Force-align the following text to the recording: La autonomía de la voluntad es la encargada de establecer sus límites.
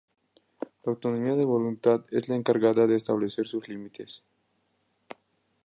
La 0.83 0.93
autonomía 0.93 1.33
de 1.35 1.43
la 1.43 1.45
voluntad 1.45 2.01
es 2.09 2.27
la 2.27 2.35
encargada 2.35 2.87
de 2.87 2.95
establecer 2.95 3.47
sus 3.47 3.67
límites. 3.69 4.23